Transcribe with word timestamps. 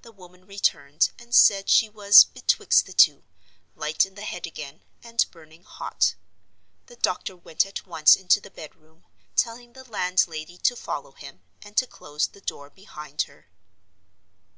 The 0.00 0.10
woman 0.10 0.46
returned, 0.46 1.10
and 1.18 1.34
said 1.34 1.68
she 1.68 1.86
was 1.90 2.24
"betwixt 2.24 2.86
the 2.86 2.94
two, 2.94 3.24
light 3.74 4.06
in 4.06 4.14
the 4.14 4.22
head 4.22 4.46
again, 4.46 4.80
and 5.02 5.22
burning 5.30 5.64
hot." 5.64 6.14
The 6.86 6.96
doctor 6.96 7.36
went 7.36 7.66
at 7.66 7.86
once 7.86 8.16
into 8.16 8.40
the 8.40 8.50
bedroom, 8.50 9.04
telling 9.36 9.74
the 9.74 9.84
landlady 9.84 10.56
to 10.56 10.76
follow 10.76 11.12
him, 11.12 11.42
and 11.60 11.76
to 11.76 11.86
close 11.86 12.26
the 12.28 12.40
door 12.40 12.70
behind 12.70 13.20
her. 13.28 13.50